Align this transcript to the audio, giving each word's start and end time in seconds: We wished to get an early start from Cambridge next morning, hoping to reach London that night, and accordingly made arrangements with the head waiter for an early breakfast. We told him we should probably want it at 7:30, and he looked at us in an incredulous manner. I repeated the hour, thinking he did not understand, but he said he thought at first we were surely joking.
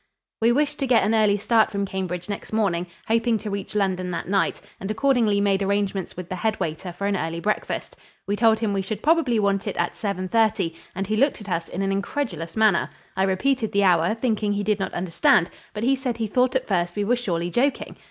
We 0.41 0.51
wished 0.51 0.79
to 0.79 0.87
get 0.87 1.03
an 1.03 1.13
early 1.13 1.37
start 1.37 1.69
from 1.69 1.85
Cambridge 1.85 2.27
next 2.27 2.51
morning, 2.53 2.87
hoping 3.07 3.37
to 3.37 3.51
reach 3.51 3.75
London 3.75 4.09
that 4.09 4.27
night, 4.27 4.59
and 4.79 4.89
accordingly 4.89 5.39
made 5.39 5.61
arrangements 5.61 6.17
with 6.17 6.27
the 6.27 6.37
head 6.37 6.59
waiter 6.59 6.91
for 6.91 7.05
an 7.05 7.15
early 7.15 7.39
breakfast. 7.39 7.95
We 8.25 8.35
told 8.35 8.57
him 8.57 8.73
we 8.73 8.81
should 8.81 9.03
probably 9.03 9.37
want 9.37 9.67
it 9.67 9.77
at 9.77 9.93
7:30, 9.93 10.73
and 10.95 11.05
he 11.05 11.17
looked 11.17 11.39
at 11.39 11.49
us 11.49 11.69
in 11.69 11.83
an 11.83 11.91
incredulous 11.91 12.57
manner. 12.57 12.89
I 13.15 13.21
repeated 13.21 13.73
the 13.73 13.83
hour, 13.83 14.15
thinking 14.15 14.53
he 14.53 14.63
did 14.63 14.79
not 14.79 14.95
understand, 14.95 15.51
but 15.71 15.83
he 15.83 15.95
said 15.95 16.17
he 16.17 16.25
thought 16.25 16.55
at 16.55 16.67
first 16.67 16.95
we 16.95 17.03
were 17.03 17.15
surely 17.15 17.51
joking. 17.51 17.95